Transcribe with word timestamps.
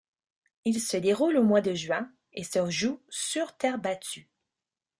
Il 0.65 0.81
se 0.81 0.97
déroule 0.97 1.37
au 1.37 1.43
mois 1.43 1.61
de 1.61 1.75
juin 1.75 2.11
et 2.33 2.43
se 2.43 2.67
joue 2.71 2.99
sur 3.09 3.55
terre 3.55 3.77
battue. 3.77 4.31